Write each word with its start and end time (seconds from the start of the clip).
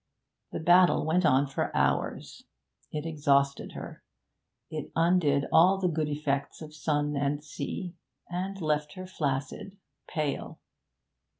The 0.51 0.59
battle 0.59 1.05
went 1.05 1.27
on 1.27 1.45
for 1.45 1.69
hours; 1.77 2.45
it 2.91 3.05
exhausted 3.05 3.73
her; 3.73 4.01
it 4.71 4.91
undid 4.95 5.45
all 5.51 5.77
the 5.77 5.87
good 5.87 6.09
effects 6.09 6.59
of 6.59 6.73
sun 6.73 7.15
and 7.15 7.43
sea, 7.43 7.93
and 8.27 8.59
left 8.59 8.93
her 8.93 9.05
flaccid, 9.05 9.77
pale. 10.07 10.57